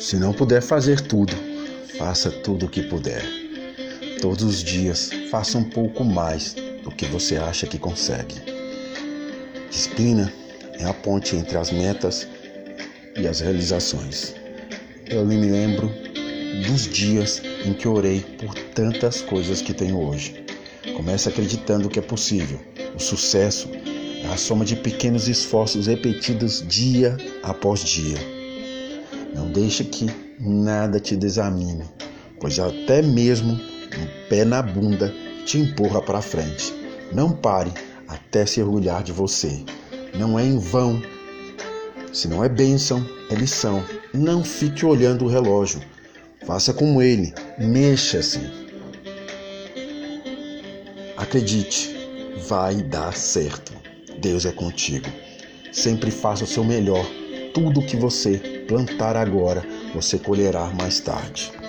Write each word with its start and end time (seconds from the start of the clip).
Se 0.00 0.16
não 0.16 0.32
puder 0.32 0.62
fazer 0.62 0.98
tudo, 0.98 1.34
faça 1.98 2.30
tudo 2.30 2.64
o 2.64 2.68
que 2.70 2.82
puder. 2.82 3.22
Todos 4.22 4.42
os 4.42 4.64
dias, 4.64 5.10
faça 5.30 5.58
um 5.58 5.62
pouco 5.62 6.02
mais 6.02 6.56
do 6.82 6.90
que 6.90 7.04
você 7.04 7.36
acha 7.36 7.66
que 7.66 7.78
consegue. 7.78 8.34
Disciplina 9.68 10.32
é 10.78 10.86
a 10.86 10.94
ponte 10.94 11.36
entre 11.36 11.58
as 11.58 11.70
metas 11.70 12.26
e 13.14 13.28
as 13.28 13.40
realizações. 13.40 14.34
Eu 15.06 15.26
me 15.26 15.36
lembro 15.36 15.92
dos 16.66 16.88
dias 16.88 17.42
em 17.66 17.74
que 17.74 17.86
orei 17.86 18.20
por 18.38 18.54
tantas 18.74 19.20
coisas 19.20 19.60
que 19.60 19.74
tenho 19.74 20.00
hoje. 20.00 20.46
Comece 20.96 21.28
acreditando 21.28 21.90
que 21.90 21.98
é 21.98 22.02
possível. 22.02 22.58
O 22.96 22.98
sucesso 22.98 23.68
é 24.24 24.26
a 24.32 24.36
soma 24.38 24.64
de 24.64 24.76
pequenos 24.76 25.28
esforços 25.28 25.86
repetidos 25.86 26.66
dia 26.66 27.18
após 27.42 27.84
dia. 27.84 28.39
Não 29.40 29.50
deixe 29.50 29.84
que 29.84 30.06
nada 30.38 31.00
te 31.00 31.16
desanime, 31.16 31.84
pois 32.38 32.58
até 32.58 33.00
mesmo 33.00 33.54
um 33.54 34.28
pé 34.28 34.44
na 34.44 34.60
bunda 34.60 35.14
te 35.46 35.56
empurra 35.56 36.02
para 36.02 36.20
frente. 36.20 36.74
Não 37.10 37.32
pare 37.32 37.72
até 38.06 38.44
se 38.44 38.60
orgulhar 38.60 39.02
de 39.02 39.12
você. 39.12 39.64
Não 40.14 40.38
é 40.38 40.44
em 40.44 40.58
vão. 40.58 41.02
Se 42.12 42.28
não 42.28 42.44
é 42.44 42.50
bênção, 42.50 43.02
é 43.30 43.34
lição. 43.34 43.82
Não 44.12 44.44
fique 44.44 44.84
olhando 44.84 45.24
o 45.24 45.28
relógio. 45.28 45.80
Faça 46.46 46.74
como 46.74 47.00
ele, 47.00 47.32
mexa-se. 47.56 48.40
Acredite, 51.16 51.96
vai 52.46 52.74
dar 52.82 53.14
certo. 53.14 53.72
Deus 54.20 54.44
é 54.44 54.52
contigo. 54.52 55.08
Sempre 55.72 56.10
faça 56.10 56.44
o 56.44 56.46
seu 56.46 56.62
melhor. 56.62 57.06
Tudo 57.54 57.80
que 57.80 57.96
você 57.96 58.59
plantar 58.70 59.16
agora, 59.16 59.66
você 59.92 60.16
colherá 60.16 60.66
mais 60.66 61.00
tarde. 61.00 61.59